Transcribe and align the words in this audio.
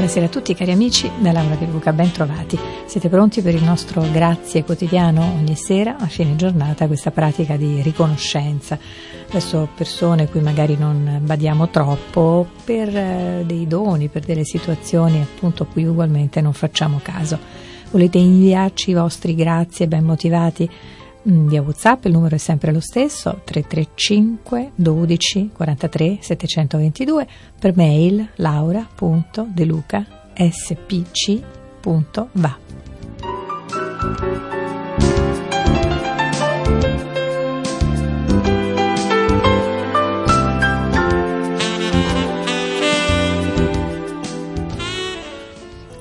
Buonasera 0.00 0.28
a 0.28 0.30
tutti 0.30 0.54
cari 0.54 0.72
amici, 0.72 1.10
da 1.18 1.30
Laura 1.30 1.56
De 1.56 1.66
Luca, 1.66 1.92
ben 1.92 2.10
trovati. 2.10 2.58
Siete 2.86 3.10
pronti 3.10 3.42
per 3.42 3.54
il 3.54 3.62
nostro 3.62 4.00
grazie 4.10 4.64
quotidiano 4.64 5.34
ogni 5.34 5.54
sera 5.56 5.98
a 5.98 6.06
fine 6.06 6.36
giornata, 6.36 6.86
questa 6.86 7.10
pratica 7.10 7.56
di 7.56 7.82
riconoscenza 7.82 8.78
verso 9.30 9.68
persone 9.74 10.26
cui 10.26 10.40
magari 10.40 10.78
non 10.78 11.20
badiamo 11.22 11.68
troppo 11.68 12.48
per 12.64 12.96
eh, 12.96 13.42
dei 13.44 13.66
doni, 13.66 14.08
per 14.08 14.24
delle 14.24 14.44
situazioni 14.44 15.20
appunto 15.20 15.64
a 15.64 15.66
cui 15.66 15.84
ugualmente 15.84 16.40
non 16.40 16.54
facciamo 16.54 17.00
caso. 17.02 17.38
Volete 17.90 18.16
inviarci 18.16 18.92
i 18.92 18.94
vostri 18.94 19.34
grazie 19.34 19.86
ben 19.86 20.04
motivati? 20.04 20.70
Mm, 21.28 21.48
via 21.48 21.60
Whatsapp, 21.60 22.06
il 22.06 22.12
numero 22.12 22.34
è 22.34 22.38
sempre 22.38 22.72
lo 22.72 22.80
stesso, 22.80 23.42
335 23.44 24.72
12 24.74 25.50
43 25.52 26.18
722, 26.20 27.26
per 27.58 27.76
mail 27.76 28.26
laura.deluca 28.36 30.06
spc.va. 30.34 31.48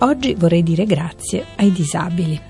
Oggi 0.02 0.34
vorrei 0.36 0.64
dire 0.64 0.86
grazie 0.86 1.44
ai 1.58 1.74
disabili 1.74 2.49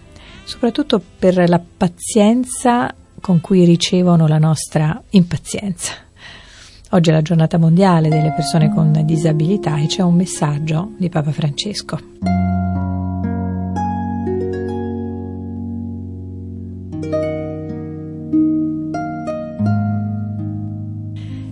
soprattutto 0.50 1.00
per 1.20 1.48
la 1.48 1.62
pazienza 1.78 2.92
con 3.22 3.40
cui 3.40 3.66
ricevono 3.66 4.26
la 4.26 4.40
nostra 4.40 5.00
impazienza. 5.12 5.94
Oggi 6.90 7.12
è 7.12 7.14
la 7.14 7.22
giornata 7.22 7.60
mondiale 7.60 8.10
delle 8.10 8.34
persone 8.34 8.74
con 8.74 8.92
disabilità 9.06 9.78
e 9.78 9.86
c'è 9.86 10.02
un 10.02 10.16
messaggio 10.16 10.94
di 10.98 11.08
Papa 11.08 11.32
Francesco. 11.32 12.00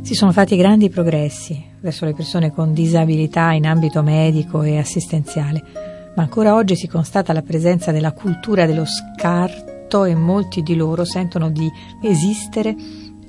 Si 0.02 0.16
sono 0.16 0.32
fatti 0.32 0.56
grandi 0.56 0.90
progressi 0.90 1.64
verso 1.82 2.06
le 2.06 2.16
persone 2.16 2.52
con 2.52 2.74
disabilità 2.74 3.52
in 3.52 3.68
ambito 3.68 4.02
medico 4.02 4.64
e 4.64 4.80
assistenziale 4.80 5.87
ma 6.18 6.24
ancora 6.24 6.56
oggi 6.56 6.76
si 6.76 6.88
constata 6.88 7.32
la 7.32 7.44
presenza 7.44 7.92
della 7.92 8.12
cultura 8.12 8.66
dello 8.66 8.86
scarto 8.86 10.04
e 10.04 10.16
molti 10.16 10.64
di 10.64 10.76
loro 10.76 11.06
sentono 11.06 11.52
di 11.52 11.72
esistere 12.02 12.76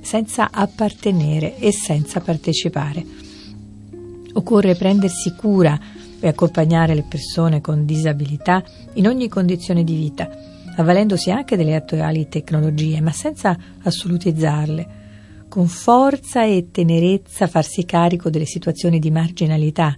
senza 0.01 0.49
appartenere 0.51 1.59
e 1.59 1.71
senza 1.71 2.21
partecipare. 2.21 3.05
Occorre 4.33 4.75
prendersi 4.75 5.35
cura 5.37 5.79
e 6.19 6.29
accompagnare 6.29 6.95
le 6.95 7.05
persone 7.07 7.61
con 7.61 7.85
disabilità 7.85 8.65
in 8.95 9.07
ogni 9.07 9.29
condizione 9.29 9.85
di 9.85 9.95
vita, 9.95 10.31
avvalendosi 10.75 11.31
anche 11.31 11.59
delle 11.59 11.75
attuali 11.75 12.27
tecnologie, 12.29 13.03
ma 13.03 13.13
senza 13.13 13.55
assolutizzarle. 13.83 14.97
Con 15.47 15.67
forza 15.67 16.43
e 16.43 16.69
tenerezza 16.71 17.49
farsi 17.49 17.85
carico 17.85 18.31
delle 18.31 18.47
situazioni 18.47 18.99
di 18.99 19.11
marginalità, 19.11 19.95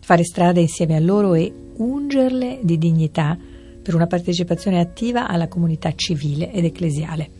fare 0.00 0.22
strada 0.22 0.60
insieme 0.60 0.94
a 0.94 1.00
loro 1.00 1.34
e 1.34 1.69
ungerle 1.80 2.60
di 2.62 2.78
dignità 2.78 3.36
per 3.82 3.94
una 3.94 4.06
partecipazione 4.06 4.80
attiva 4.80 5.26
alla 5.26 5.48
comunità 5.48 5.92
civile 5.94 6.52
ed 6.52 6.64
ecclesiale. 6.64 7.30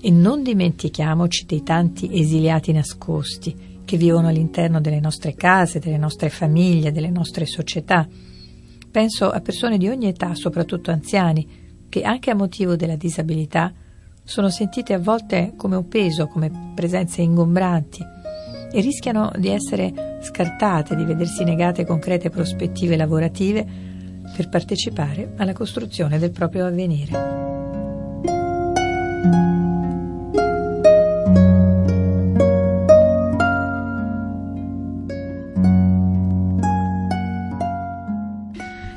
E 0.00 0.10
non 0.10 0.42
dimentichiamoci 0.42 1.44
dei 1.44 1.62
tanti 1.62 2.08
esiliati 2.12 2.72
nascosti 2.72 3.78
che 3.84 3.96
vivono 3.96 4.28
all'interno 4.28 4.80
delle 4.80 5.00
nostre 5.00 5.34
case, 5.34 5.80
delle 5.80 5.98
nostre 5.98 6.30
famiglie, 6.30 6.92
delle 6.92 7.10
nostre 7.10 7.44
società. 7.44 8.08
Penso 8.90 9.30
a 9.30 9.40
persone 9.40 9.78
di 9.78 9.88
ogni 9.88 10.06
età, 10.06 10.34
soprattutto 10.34 10.90
anziani, 10.90 11.68
che 11.88 12.02
anche 12.02 12.30
a 12.30 12.36
motivo 12.36 12.76
della 12.76 12.96
disabilità 12.96 13.72
sono 14.22 14.48
sentite 14.48 14.94
a 14.94 14.98
volte 15.00 15.54
come 15.56 15.76
un 15.76 15.88
peso, 15.88 16.28
come 16.28 16.72
presenze 16.74 17.20
ingombranti 17.20 18.02
e 18.72 18.80
rischiano 18.80 19.32
di 19.36 19.48
essere 19.48 20.09
scartate, 20.20 20.94
di 20.94 21.04
vedersi 21.04 21.44
negate 21.44 21.84
concrete 21.84 22.30
prospettive 22.30 22.96
lavorative 22.96 23.66
per 24.36 24.48
partecipare 24.48 25.32
alla 25.36 25.52
costruzione 25.52 26.18
del 26.18 26.30
proprio 26.30 26.66
avvenire. 26.66 27.48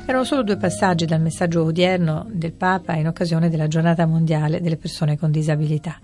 Erano 0.06 0.24
solo 0.24 0.42
due 0.42 0.56
passaggi 0.56 1.06
dal 1.06 1.20
messaggio 1.20 1.64
odierno 1.64 2.26
del 2.30 2.52
Papa 2.52 2.94
in 2.94 3.06
occasione 3.06 3.50
della 3.50 3.66
giornata 3.66 4.06
mondiale 4.06 4.60
delle 4.60 4.76
persone 4.76 5.18
con 5.18 5.30
disabilità. 5.30 5.98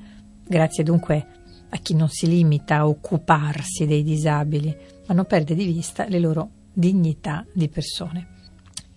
Grazie 0.47 0.83
dunque 0.83 1.27
a 1.71 1.77
chi 1.79 1.95
non 1.95 2.09
si 2.09 2.27
limita 2.27 2.77
a 2.77 2.89
occuparsi 2.89 3.87
dei 3.87 4.03
disabili, 4.03 4.77
ma 5.07 5.15
non 5.15 5.25
perde 5.25 5.55
di 5.55 5.65
vista 5.65 6.07
le 6.07 6.19
loro 6.19 6.51
dignità 6.73 7.45
di 7.53 7.69
persone. 7.69 8.39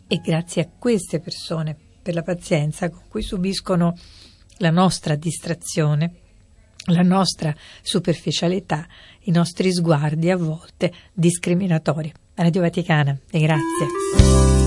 E 0.07 0.17
grazie 0.17 0.61
a 0.61 0.69
queste 0.77 1.19
persone, 1.19 1.75
per 2.01 2.13
la 2.13 2.21
pazienza 2.21 2.89
con 2.89 3.03
cui 3.07 3.21
subiscono 3.21 3.95
la 4.57 4.69
nostra 4.69 5.15
distrazione, 5.15 6.15
la 6.87 7.01
nostra 7.01 7.55
superficialità, 7.81 8.85
i 9.21 9.31
nostri 9.31 9.73
sguardi 9.73 10.29
a 10.29 10.37
volte 10.37 10.91
discriminatori. 11.13 12.11
Radio 12.35 12.61
Vaticana 12.61 13.17
e 13.29 13.39
grazie. 13.39 14.62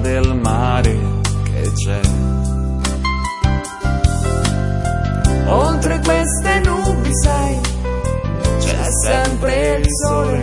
Del 0.00 0.34
mare 0.34 0.98
che 1.44 1.72
c'è. 1.74 2.00
Oltre 5.46 6.00
queste 6.00 6.60
nubi, 6.64 7.10
sai, 7.22 7.60
c'è 8.60 8.86
sempre 9.04 9.76
il 9.76 9.86
sole, 9.90 10.40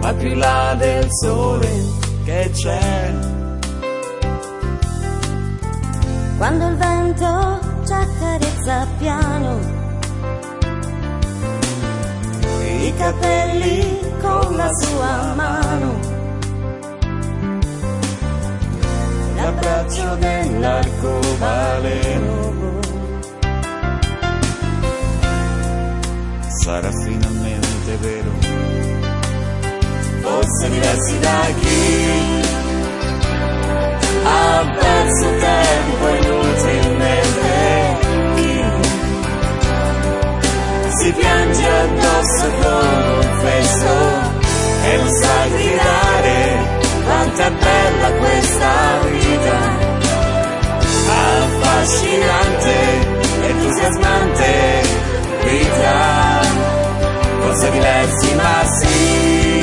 ma 0.00 0.14
più 0.14 0.34
là 0.34 0.74
del 0.78 1.08
sole 1.10 1.68
che 2.24 2.50
c'è. 2.52 3.14
Quando 6.36 6.68
il 6.68 6.76
vento 6.76 7.58
ci 7.84 7.92
accarezza 7.92 8.86
piano, 8.98 9.58
i 12.62 12.92
capelli 12.96 13.98
con 14.20 14.54
la 14.54 14.68
sua 14.72 15.34
mano 15.34 16.15
l'abbraccio 19.46 20.16
dell'arcobaleno. 20.16 22.34
Sarà 26.62 26.90
finalmente 26.90 27.96
vero, 28.00 28.32
forse 30.20 30.68
diversi 30.68 31.18
da 31.20 31.46
chi 31.60 32.15
affascinante, 51.86 52.74
entusiasmante 53.46 54.82
vita, 55.44 56.40
cose 57.42 57.70
diverse 57.70 58.34
ma 58.34 58.64
sì, 58.80 59.62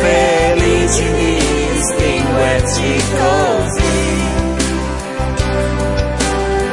felici 0.00 1.12
di 1.12 1.38
distinguerci 1.74 3.02
così. 3.18 3.90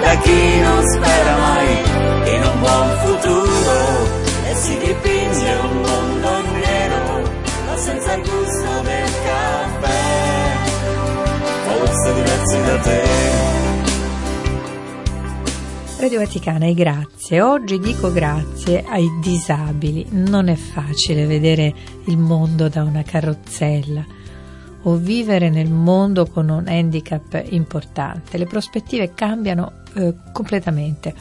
Da 0.01 0.15
chi 0.17 0.59
non 0.61 0.83
spera 0.87 1.38
diversi 12.49 12.61
da 12.61 12.79
te 12.79 13.27
Radio 15.99 16.19
Vaticana 16.19 16.65
e 16.65 16.73
grazie. 16.73 17.41
Oggi 17.41 17.77
dico 17.77 18.09
grazie 18.09 18.85
ai 18.87 19.05
disabili. 19.21 20.05
Non 20.11 20.47
è 20.47 20.55
facile 20.55 21.25
vedere 21.25 21.73
il 22.05 22.17
mondo 22.17 22.69
da 22.69 22.83
una 22.83 23.03
carrozzella 23.03 24.05
o 24.83 24.95
vivere 24.95 25.49
nel 25.49 25.69
mondo 25.69 26.25
con 26.25 26.47
un 26.47 26.69
handicap 26.69 27.43
importante. 27.49 28.37
Le 28.37 28.45
prospettive 28.45 29.13
cambiano 29.13 29.81
eh, 29.95 30.13
completamente. 30.31 31.13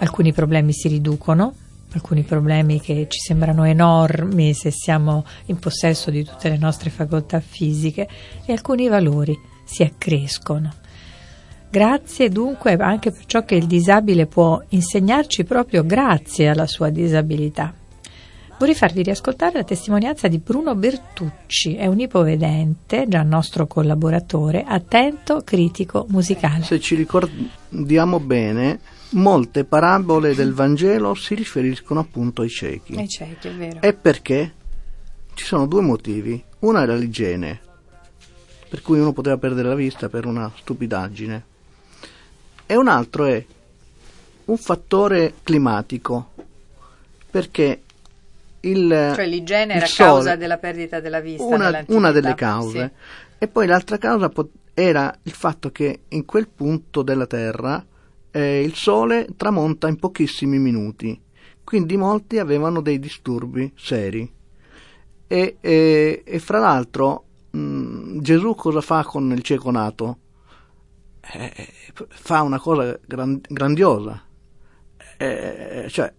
Alcuni 0.00 0.34
problemi 0.34 0.74
si 0.74 0.88
riducono, 0.88 1.54
alcuni 1.94 2.24
problemi 2.24 2.82
che 2.82 3.06
ci 3.08 3.20
sembrano 3.20 3.64
enormi 3.64 4.52
se 4.52 4.70
siamo 4.70 5.24
in 5.46 5.58
possesso 5.58 6.10
di 6.10 6.24
tutte 6.24 6.50
le 6.50 6.58
nostre 6.58 6.90
facoltà 6.90 7.40
fisiche 7.40 8.06
e 8.44 8.52
alcuni 8.52 8.86
valori 8.86 9.52
si 9.64 9.82
accrescono. 9.82 10.72
Grazie 11.70 12.28
dunque 12.28 12.74
anche 12.74 13.10
per 13.10 13.24
ciò 13.26 13.44
che 13.44 13.56
il 13.56 13.66
disabile 13.66 14.26
può 14.26 14.62
insegnarci 14.68 15.42
proprio 15.42 15.84
grazie 15.84 16.48
alla 16.48 16.66
sua 16.68 16.88
disabilità. 16.90 17.74
Vorrei 18.56 18.76
farvi 18.76 19.02
riascoltare 19.02 19.54
la 19.56 19.64
testimonianza 19.64 20.28
di 20.28 20.38
Bruno 20.38 20.76
Bertucci, 20.76 21.74
è 21.74 21.86
un 21.86 21.98
ipovedente, 21.98 23.06
già 23.08 23.22
nostro 23.24 23.66
collaboratore, 23.66 24.62
attento, 24.64 25.42
critico, 25.44 26.06
musicale. 26.10 26.62
Se 26.62 26.78
ci 26.78 26.94
ricordiamo 26.94 28.20
bene, 28.20 28.78
molte 29.10 29.64
parabole 29.64 30.36
del 30.36 30.54
Vangelo 30.54 31.14
si 31.14 31.34
riferiscono 31.34 31.98
appunto 31.98 32.42
ai 32.42 32.48
ciechi. 32.48 32.94
Ai 32.94 33.08
ciechi, 33.08 33.48
è 33.48 33.52
vero. 33.52 33.80
E 33.82 33.92
perché? 33.92 34.54
Ci 35.34 35.44
sono 35.44 35.66
due 35.66 35.82
motivi. 35.82 36.42
Uno 36.60 36.78
era 36.80 36.94
l'igiene, 36.94 37.60
per 38.74 38.82
cui 38.82 38.98
uno 38.98 39.12
poteva 39.12 39.38
perdere 39.38 39.68
la 39.68 39.76
vista 39.76 40.08
per 40.08 40.26
una 40.26 40.50
stupidaggine 40.52 41.44
e 42.66 42.74
un 42.74 42.88
altro 42.88 43.24
è 43.24 43.44
un 44.46 44.56
fattore 44.56 45.34
climatico, 45.44 46.30
perché 47.30 47.82
il, 48.58 49.12
cioè 49.14 49.26
l'igiene 49.26 49.74
era 49.74 49.86
sole, 49.86 50.08
causa 50.08 50.34
della 50.34 50.58
perdita 50.58 50.98
della 50.98 51.20
vista. 51.20 51.44
Una, 51.44 51.84
una 51.86 52.10
delle 52.10 52.34
cause. 52.34 52.92
Sì. 52.96 53.44
E 53.44 53.46
poi 53.46 53.68
l'altra 53.68 53.96
causa 53.96 54.28
era 54.74 55.16
il 55.22 55.32
fatto 55.32 55.70
che 55.70 56.00
in 56.08 56.24
quel 56.24 56.48
punto 56.48 57.02
della 57.02 57.28
Terra 57.28 57.84
eh, 58.32 58.60
il 58.60 58.74
Sole 58.74 59.28
tramonta 59.36 59.86
in 59.86 60.00
pochissimi 60.00 60.58
minuti, 60.58 61.16
quindi 61.62 61.96
molti 61.96 62.40
avevano 62.40 62.80
dei 62.80 62.98
disturbi 62.98 63.72
seri. 63.76 64.28
E, 65.28 65.56
e, 65.60 66.22
e 66.24 66.38
fra 66.40 66.58
l'altro 66.58 67.24
Gesù 68.24 68.54
cosa 68.54 68.80
fa 68.80 69.04
con 69.04 69.30
il 69.32 69.42
cieco 69.42 69.70
nato? 69.70 70.18
Eh, 71.20 71.68
fa 72.08 72.40
una 72.40 72.58
cosa 72.58 72.98
gran, 73.04 73.38
grandiosa, 73.46 74.24
eh, 75.18 75.86
cioè 75.90 76.10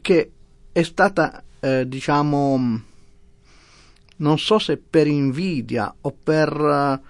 che 0.00 0.32
è 0.72 0.82
stata, 0.82 1.44
eh, 1.60 1.86
diciamo, 1.86 2.80
non 4.16 4.38
so 4.40 4.58
se 4.58 4.76
per 4.76 5.06
invidia 5.06 5.94
o 6.00 6.16
per, 6.20 7.00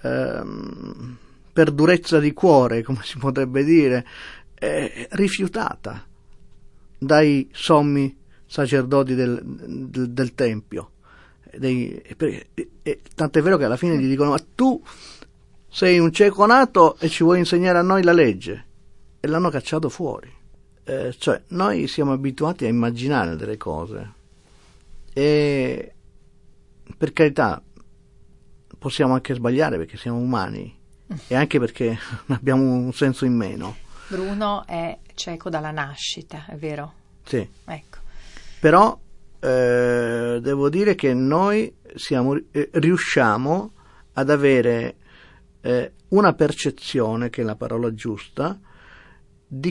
ehm, 0.00 1.16
per 1.52 1.72
durezza 1.72 2.20
di 2.20 2.32
cuore, 2.32 2.84
come 2.84 3.00
si 3.02 3.18
potrebbe 3.18 3.64
dire, 3.64 4.06
rifiutata 5.10 6.06
dai 6.96 7.48
sommi 7.52 8.16
sacerdoti 8.46 9.16
del, 9.16 9.42
del, 9.44 10.10
del 10.10 10.34
Tempio. 10.34 10.90
Dei, 11.58 12.00
e, 12.00 12.48
e, 12.82 13.00
tant'è 13.14 13.42
vero 13.42 13.56
che 13.56 13.64
alla 13.64 13.76
fine 13.76 13.98
gli 13.98 14.08
dicono: 14.08 14.30
Ma 14.30 14.44
tu 14.54 14.82
sei 15.68 15.98
un 15.98 16.12
cieco 16.12 16.46
nato 16.46 16.96
e 16.98 17.08
ci 17.08 17.24
vuoi 17.24 17.38
insegnare 17.38 17.78
a 17.78 17.82
noi 17.82 18.02
la 18.02 18.12
legge. 18.12 18.64
E 19.20 19.26
l'hanno 19.26 19.50
cacciato 19.50 19.88
fuori. 19.88 20.32
Eh, 20.84 21.14
cioè, 21.18 21.42
noi 21.48 21.88
siamo 21.88 22.12
abituati 22.12 22.64
a 22.64 22.68
immaginare 22.68 23.36
delle 23.36 23.56
cose. 23.56 24.12
E 25.12 25.94
per 26.96 27.12
carità, 27.12 27.62
possiamo 28.78 29.14
anche 29.14 29.34
sbagliare 29.34 29.78
perché 29.78 29.96
siamo 29.96 30.18
umani 30.18 30.76
e 31.26 31.34
anche 31.34 31.58
perché 31.58 31.96
abbiamo 32.28 32.62
un 32.62 32.92
senso 32.92 33.24
in 33.24 33.34
meno. 33.34 33.76
Bruno 34.08 34.66
è 34.66 34.98
cieco 35.14 35.48
dalla 35.48 35.70
nascita, 35.70 36.44
è 36.46 36.56
vero? 36.56 36.92
Sì. 37.24 37.48
Ecco. 37.64 37.98
Però 38.60 38.98
eh, 39.44 40.40
devo 40.40 40.70
dire 40.70 40.94
che 40.94 41.12
noi 41.12 41.70
siamo, 41.94 42.34
eh, 42.50 42.70
riusciamo 42.72 43.72
ad 44.14 44.30
avere 44.30 44.96
eh, 45.60 45.92
una 46.08 46.32
percezione, 46.32 47.28
che 47.28 47.42
è 47.42 47.44
la 47.44 47.54
parola 47.54 47.92
giusta, 47.92 48.58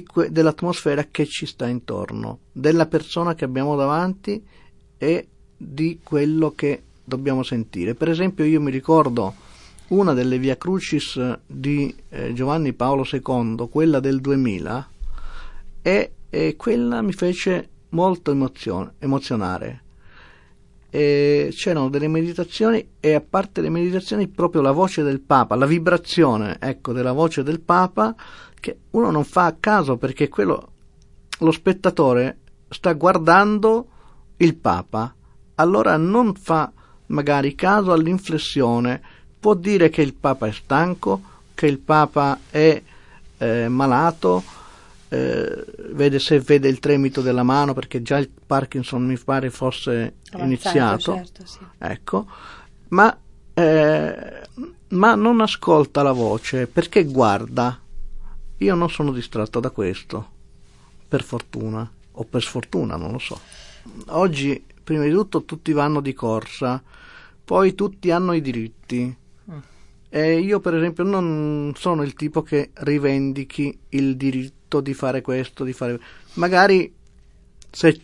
que- 0.05 0.31
dell'atmosfera 0.31 1.05
che 1.05 1.25
ci 1.25 1.47
sta 1.47 1.67
intorno, 1.67 2.41
della 2.51 2.85
persona 2.85 3.33
che 3.33 3.45
abbiamo 3.45 3.75
davanti 3.75 4.45
e 4.95 5.27
di 5.57 5.99
quello 6.03 6.51
che 6.51 6.83
dobbiamo 7.03 7.41
sentire. 7.41 7.95
Per 7.95 8.09
esempio 8.09 8.45
io 8.45 8.61
mi 8.61 8.69
ricordo 8.69 9.33
una 9.87 10.13
delle 10.13 10.37
Via 10.37 10.55
Crucis 10.55 11.39
di 11.47 11.93
eh, 12.09 12.33
Giovanni 12.33 12.73
Paolo 12.73 13.07
II, 13.11 13.67
quella 13.71 13.99
del 13.99 14.21
2000, 14.21 14.89
e, 15.81 16.11
e 16.29 16.55
quella 16.57 17.01
mi 17.01 17.13
fece 17.13 17.69
molto 17.93 18.31
emozione, 18.31 18.93
emozionare. 18.99 19.81
E 20.89 21.49
c'erano 21.51 21.89
delle 21.89 22.07
meditazioni 22.07 22.87
e 22.99 23.13
a 23.15 23.21
parte 23.21 23.61
le 23.61 23.69
meditazioni 23.69 24.27
proprio 24.27 24.61
la 24.61 24.71
voce 24.71 25.01
del 25.01 25.21
Papa, 25.21 25.55
la 25.55 25.65
vibrazione 25.65 26.57
ecco, 26.59 26.93
della 26.93 27.13
voce 27.13 27.41
del 27.41 27.61
Papa 27.61 28.13
che 28.59 28.77
uno 28.91 29.09
non 29.09 29.23
fa 29.23 29.45
a 29.45 29.55
caso 29.59 29.97
perché 29.97 30.29
quello, 30.29 30.71
lo 31.39 31.51
spettatore 31.51 32.37
sta 32.69 32.93
guardando 32.93 33.87
il 34.37 34.55
Papa, 34.55 35.13
allora 35.55 35.97
non 35.97 36.35
fa 36.35 36.71
magari 37.07 37.55
caso 37.55 37.91
all'inflessione, 37.91 39.01
può 39.39 39.55
dire 39.55 39.89
che 39.89 40.01
il 40.01 40.13
Papa 40.13 40.47
è 40.47 40.51
stanco, 40.51 41.21
che 41.55 41.65
il 41.65 41.79
Papa 41.79 42.39
è 42.49 42.81
eh, 43.37 43.67
malato, 43.67 44.43
eh, 45.13 45.65
vede 45.91 46.17
se 46.17 46.39
vede 46.39 46.67
il 46.67 46.79
tremito 46.79 47.21
della 47.21 47.43
mano 47.43 47.73
perché 47.73 48.01
già 48.01 48.17
il 48.17 48.29
Parkinson 48.29 49.05
mi 49.05 49.17
pare 49.17 49.51
fosse 49.51 50.15
Avanzato, 50.31 50.43
iniziato. 50.43 51.13
certo, 51.13 51.45
sì. 51.45 51.59
ecco. 51.77 52.25
Ma, 52.89 53.15
eh, 53.53 54.41
ma 54.87 55.15
non 55.15 55.41
ascolta 55.41 56.01
la 56.01 56.11
voce 56.11 56.65
perché 56.65 57.03
guarda? 57.05 57.79
Io 58.57 58.75
non 58.75 58.89
sono 58.89 59.11
distratto 59.11 59.59
da 59.59 59.69
questo 59.69 60.29
per 61.07 61.21
fortuna 61.21 61.87
o 62.13 62.23
per 62.23 62.41
sfortuna 62.41 62.95
non 62.95 63.11
lo 63.11 63.19
so. 63.19 63.39
Oggi 64.07 64.63
prima 64.83 65.03
di 65.03 65.11
tutto 65.11 65.43
tutti 65.43 65.71
vanno 65.73 66.01
di 66.01 66.13
corsa 66.13 66.81
poi 67.45 67.75
tutti 67.75 68.09
hanno 68.09 68.33
i 68.33 68.41
diritti. 68.41 69.15
Mm. 69.51 69.57
e 70.07 70.39
io 70.39 70.59
per 70.61 70.73
esempio 70.75 71.03
non 71.03 71.73
sono 71.75 72.01
il 72.01 72.13
tipo 72.13 72.41
che 72.41 72.69
rivendichi 72.73 73.77
il 73.89 74.15
diritto 74.15 74.62
di 74.81 74.93
fare 74.93 75.21
questo, 75.21 75.63
di 75.63 75.73
fare... 75.73 75.99
Magari 76.33 76.91
se 77.69 78.01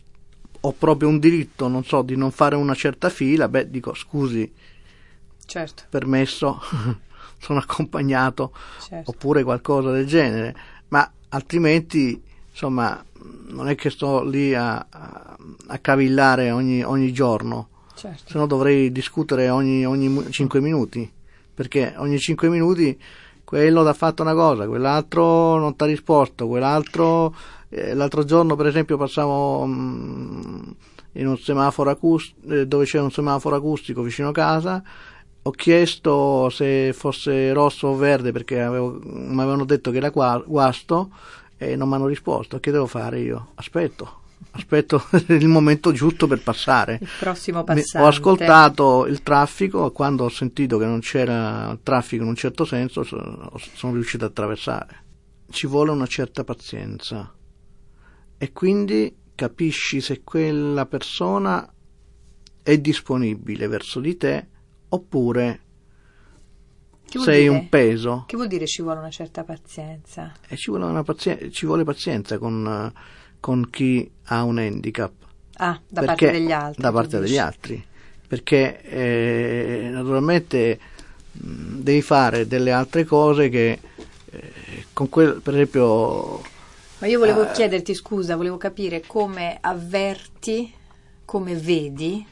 ho 0.61 0.73
proprio 0.73 1.07
un 1.07 1.19
diritto, 1.19 1.67
non 1.67 1.83
so, 1.83 2.01
di 2.01 2.15
non 2.15 2.31
fare 2.31 2.55
una 2.55 2.73
certa 2.73 3.09
fila, 3.09 3.47
beh, 3.47 3.69
dico 3.69 3.93
scusi, 3.93 4.51
Certo, 5.45 5.83
permesso, 5.89 6.61
sono 7.39 7.59
accompagnato, 7.59 8.53
certo. 8.81 9.11
oppure 9.11 9.43
qualcosa 9.43 9.91
del 9.91 10.05
genere, 10.05 10.55
ma 10.89 11.09
altrimenti, 11.29 12.21
insomma, 12.51 13.03
non 13.47 13.67
è 13.67 13.75
che 13.75 13.89
sto 13.89 14.23
lì 14.23 14.53
a, 14.53 14.85
a, 14.89 15.38
a 15.67 15.77
cavillare 15.79 16.51
ogni, 16.51 16.83
ogni 16.83 17.11
giorno, 17.11 17.69
certo. 17.95 18.31
se 18.31 18.38
no 18.38 18.45
dovrei 18.45 18.91
discutere 18.91 19.49
ogni, 19.49 19.85
ogni 19.85 20.31
5 20.31 20.59
minuti, 20.59 21.11
perché 21.53 21.93
ogni 21.97 22.19
5 22.19 22.49
minuti 22.49 22.99
quello 23.50 23.82
ti 23.82 23.88
ha 23.88 23.94
fatto 23.94 24.22
una 24.22 24.36
cosa, 24.36 24.68
quell'altro 24.68 25.58
non 25.58 25.75
ti 25.75 25.84
ha 25.84 25.88
risposto, 25.88 26.46
quell'altro... 26.48 27.34
eh, 27.70 27.96
l'altro 27.96 28.24
giorno 28.24 28.56
per 28.56 28.68
esempio 28.68 28.96
passavo 28.96 29.65
mm, 29.65 30.62
in 31.13 31.27
un 31.27 31.36
semaforo 31.36 31.89
acustico, 31.89 32.63
dove 32.65 32.86
c'era 32.86 33.06
un 33.06 33.10
semaforo 33.10 33.56
acustico 33.56 34.03
vicino 34.03 34.29
casa, 34.32 34.84
ho 35.41 35.50
chiesto 35.50 36.51
se 36.51 36.94
fosse 36.94 37.51
rosso 37.51 37.88
o 37.88 37.96
verde 37.96 38.32
perché 38.32 38.56
mi 38.70 39.41
avevano 39.41 39.65
detto 39.65 39.89
che 39.89 39.98
era 39.98 40.10
guasto 40.10 41.10
e 41.58 41.75
non 41.75 41.89
mi 41.89 41.96
hanno 41.96 42.06
risposto. 42.06 42.60
Che 42.60 42.70
devo 42.70 42.86
fare 42.86 43.20
io? 43.20 43.48
Aspetto. 43.56 44.18
Aspetto 44.51 45.03
il 45.27 45.48
momento 45.48 45.91
giusto 45.91 46.27
per 46.27 46.41
passare. 46.41 47.00
Il 47.01 47.10
prossimo 47.19 47.63
passante. 47.63 47.98
Ho 48.00 48.08
ascoltato 48.08 49.05
il 49.05 49.22
traffico 49.24 49.88
e 49.88 49.91
quando 49.91 50.25
ho 50.25 50.29
sentito 50.29 50.77
che 50.77 50.86
non 50.86 51.00
c'era 51.00 51.77
traffico 51.81 52.24
in 52.24 52.29
un 52.29 52.36
certo 52.36 52.65
senso 52.65 53.03
so- 53.03 53.51
sono 53.74 53.93
riuscito 53.93 54.25
a 54.25 54.27
attraversare. 54.27 55.03
Ci 55.50 55.67
vuole 55.67 55.91
una 55.91 56.08
certa 56.08 56.43
pazienza 56.43 57.34
e 58.38 58.51
quindi 58.51 59.15
capisci 59.36 60.01
se 60.01 60.22
quella 60.24 60.86
persona 60.86 61.72
è 62.62 62.77
disponibile 62.77 63.67
verso 63.67 64.00
di 64.00 64.15
te 64.17 64.48
oppure 64.89 65.62
sei 67.05 67.41
dire? 67.41 67.50
un 67.50 67.69
peso. 67.69 68.24
Che 68.27 68.36
vuol 68.36 68.48
dire 68.48 68.67
ci 68.67 68.81
vuole 68.81 69.00
una 69.00 69.10
certa 69.10 69.43
pazienza? 69.43 70.34
E 70.48 70.55
ci 70.55 70.69
vuole, 70.69 70.86
una 70.86 71.03
pazien- 71.03 71.51
ci 71.51 71.65
vuole 71.65 71.84
pazienza 71.84 72.38
con, 72.38 72.91
con 73.39 73.69
chi 73.69 74.10
ha 74.25 74.43
un 74.43 74.58
handicap. 74.60 75.12
Ah, 75.58 75.79
da 75.88 76.01
Perché- 76.01 76.25
parte 76.25 76.39
degli 76.39 76.51
altri. 76.51 76.81
Da 76.81 76.91
parte 76.91 77.19
degli 77.19 77.38
altri. 77.38 77.86
Perché 78.27 78.81
eh, 78.84 79.89
naturalmente 79.91 80.79
mh, 81.31 81.79
devi 81.81 82.01
fare 82.01 82.48
delle 82.48 82.72
altre 82.72 83.03
cose 83.03 83.50
che 83.50 83.79
eh, 84.31 84.53
con 84.93 85.10
quel, 85.10 85.41
per 85.41 85.53
esempio, 85.55 86.41
Ma 87.00 87.08
io 87.08 87.17
volevo 87.19 87.48
Eh. 87.50 87.51
chiederti 87.53 87.93
scusa, 87.96 88.36
volevo 88.36 88.58
capire 88.58 89.01
come 89.08 89.58
avverti, 89.60 90.72
come 91.25 91.55
vedi 91.55 92.25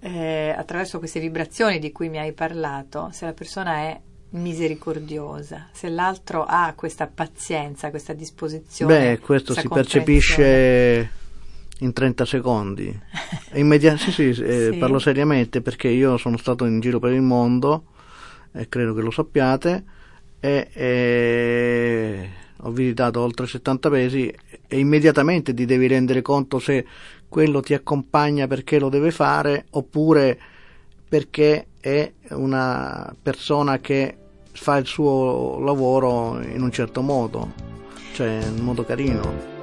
eh, 0.00 0.54
attraverso 0.56 0.98
queste 0.98 1.20
vibrazioni 1.20 1.78
di 1.78 1.90
cui 1.92 2.08
mi 2.08 2.18
hai 2.18 2.32
parlato, 2.32 3.08
se 3.12 3.24
la 3.24 3.32
persona 3.32 3.76
è 3.78 4.00
misericordiosa, 4.30 5.68
se 5.72 5.88
l'altro 5.88 6.44
ha 6.44 6.72
questa 6.76 7.06
pazienza, 7.06 7.90
questa 7.90 8.12
disposizione. 8.12 9.16
beh, 9.16 9.18
questo 9.20 9.54
si 9.54 9.68
percepisce 9.68 11.10
in 11.80 11.92
30 11.92 12.24
secondi. 12.24 13.00
E 13.50 13.58
immedi- 13.60 13.96
sì, 13.98 14.12
sì, 14.12 14.28
eh, 14.28 14.68
Sì. 14.72 14.76
parlo 14.78 14.98
seriamente 14.98 15.60
perché 15.62 15.88
io 15.88 16.16
sono 16.16 16.36
stato 16.36 16.64
in 16.64 16.80
giro 16.80 16.98
per 16.98 17.12
il 17.12 17.22
mondo 17.22 17.84
e 18.52 18.68
credo 18.68 18.94
che 18.94 19.00
lo 19.00 19.10
sappiate 19.10 19.84
e, 20.40 20.68
e 20.72 22.28
ho 22.62 22.70
visitato 22.70 23.20
oltre 23.20 23.46
70 23.46 23.88
paesi 23.88 24.32
e 24.66 24.78
immediatamente 24.78 25.54
ti 25.54 25.64
devi 25.64 25.86
rendere 25.86 26.22
conto 26.22 26.58
se 26.58 26.84
quello 27.28 27.60
ti 27.60 27.74
accompagna 27.74 28.46
perché 28.46 28.78
lo 28.78 28.88
deve 28.88 29.10
fare 29.10 29.66
oppure 29.70 30.38
perché 31.08 31.66
è 31.88 32.12
una 32.34 33.14
persona 33.22 33.78
che 33.78 34.16
fa 34.52 34.76
il 34.76 34.86
suo 34.86 35.58
lavoro 35.60 36.40
in 36.42 36.62
un 36.62 36.70
certo 36.70 37.00
modo, 37.00 37.52
cioè 38.12 38.40
in 38.44 38.62
modo 38.62 38.84
carino. 38.84 39.57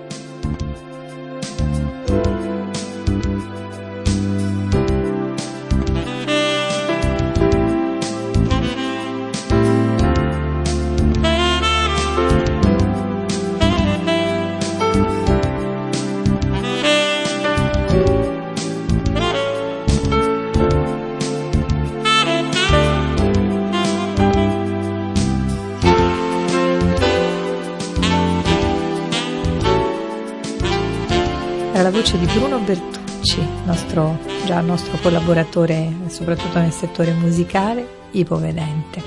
Era 31.76 31.90
la 31.90 31.92
voce 31.92 32.18
di 32.18 32.26
Bruno 32.28 32.60
Bertucci, 32.60 33.46
nostro, 33.66 34.18
già 34.46 34.62
nostro 34.62 34.98
collaboratore 35.02 35.92
soprattutto 36.08 36.58
nel 36.58 36.72
settore 36.72 37.12
musicale, 37.12 37.86
ipovedente. 38.12 39.04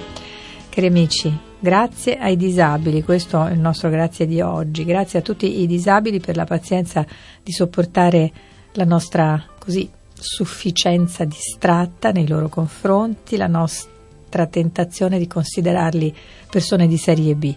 Cari 0.68 0.88
amici, 0.88 1.34
grazie 1.58 2.18
ai 2.18 2.36
disabili, 2.36 3.02
questo 3.02 3.46
è 3.46 3.52
il 3.52 3.58
nostro 3.58 3.88
grazie 3.88 4.26
di 4.26 4.42
oggi, 4.42 4.84
grazie 4.84 5.20
a 5.20 5.22
tutti 5.22 5.60
i 5.60 5.66
disabili 5.66 6.20
per 6.20 6.36
la 6.36 6.44
pazienza 6.44 7.06
di 7.42 7.52
sopportare 7.52 8.30
la 8.72 8.84
nostra 8.84 9.42
così 9.58 9.90
sufficienza 10.12 11.24
distratta 11.24 12.10
nei 12.10 12.28
loro 12.28 12.50
confronti, 12.50 13.38
la 13.38 13.46
nostra 13.46 14.44
tentazione 14.46 15.18
di 15.18 15.26
considerarli 15.26 16.14
persone 16.50 16.86
di 16.86 16.98
serie 16.98 17.34
B. 17.34 17.56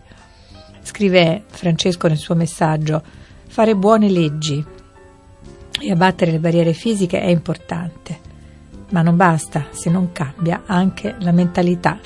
Scrive 0.82 1.44
Francesco 1.48 2.08
nel 2.08 2.16
suo 2.16 2.36
messaggio, 2.36 3.04
fare 3.48 3.76
buone 3.76 4.10
leggi 4.10 4.80
e 5.82 5.92
abbattere 5.92 6.32
le 6.32 6.40
barriere 6.40 6.74
fisiche 6.74 7.20
è 7.20 7.28
importante, 7.28 8.20
ma 8.92 9.02
non 9.02 9.16
basta 9.16 9.68
se 9.72 9.90
non 9.90 10.12
cambia 10.12 10.64
anche 10.66 11.16
la 11.20 11.32
mentalità, 11.32 12.00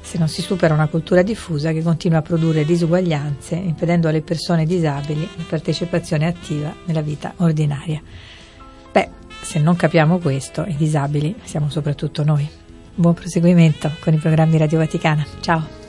se 0.00 0.18
non 0.18 0.28
si 0.28 0.42
supera 0.42 0.74
una 0.74 0.88
cultura 0.88 1.22
diffusa 1.22 1.72
che 1.72 1.82
continua 1.82 2.18
a 2.18 2.22
produrre 2.22 2.64
disuguaglianze, 2.64 3.54
impedendo 3.56 4.08
alle 4.08 4.22
persone 4.22 4.66
disabili 4.66 5.28
la 5.36 5.44
partecipazione 5.48 6.26
attiva 6.26 6.72
nella 6.84 7.00
vita 7.00 7.32
ordinaria. 7.38 8.00
Beh, 8.92 9.08
se 9.40 9.58
non 9.58 9.76
capiamo 9.76 10.18
questo, 10.18 10.64
i 10.66 10.76
disabili 10.76 11.34
siamo 11.42 11.70
soprattutto 11.70 12.22
noi. 12.22 12.48
Buon 12.94 13.14
proseguimento 13.14 13.90
con 14.00 14.14
i 14.14 14.18
programmi 14.18 14.56
Radio 14.56 14.78
Vaticana. 14.78 15.24
Ciao! 15.40 15.83